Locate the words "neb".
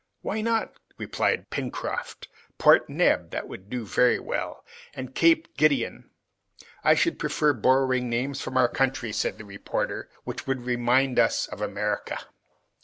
2.89-3.29